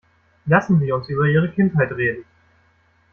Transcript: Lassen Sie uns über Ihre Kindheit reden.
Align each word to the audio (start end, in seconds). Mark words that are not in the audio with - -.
Lassen 0.47 0.79
Sie 0.79 0.91
uns 0.91 1.07
über 1.09 1.25
Ihre 1.27 1.51
Kindheit 1.51 1.91
reden. 1.91 2.25